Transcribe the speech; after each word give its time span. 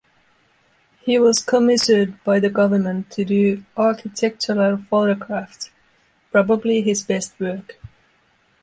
He 1.01 1.19
was 1.19 1.43
commissioned 1.43 2.17
by 2.23 2.39
the 2.39 2.49
government 2.49 3.11
to 3.11 3.23
do 3.23 3.63
architectural 3.77 4.77
photographs, 4.77 5.69
probably 6.31 6.81
his 6.81 7.03
best 7.03 7.39
work. 7.39 7.79